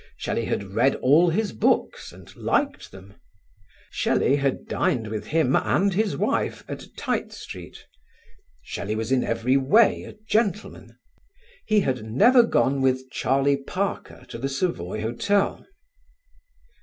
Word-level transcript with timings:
Shelley 0.17 0.45
had 0.45 0.73
read 0.73 0.95
all 0.95 1.29
his 1.29 1.51
books 1.53 2.11
and 2.11 2.35
liked 2.35 2.91
them. 2.91 3.13
Shelley 3.91 4.37
had 4.37 4.65
dined 4.67 5.07
with 5.09 5.27
him 5.27 5.55
and 5.55 5.93
his 5.93 6.17
wife 6.17 6.63
at 6.67 6.85
Tite 6.97 7.31
Street. 7.31 7.85
Shelley 8.63 8.95
was 8.95 9.11
in 9.11 9.23
every 9.23 9.57
way 9.57 10.01
a 10.05 10.15
gentleman. 10.27 10.97
He 11.67 11.81
had 11.81 12.03
never 12.03 12.41
gone 12.41 12.81
with 12.81 13.11
Charlie 13.11 13.57
Parker 13.57 14.25
to 14.29 14.39
the 14.39 14.49
Savoy 14.49 15.01
Hotel. 15.03 15.67